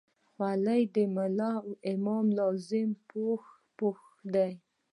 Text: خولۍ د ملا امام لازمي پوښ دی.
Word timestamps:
خولۍ 0.29 0.81
د 0.95 0.97
ملا 1.15 1.51
امام 1.91 2.25
لازمي 2.37 2.95
پوښ 3.77 3.97
دی. 4.33 4.51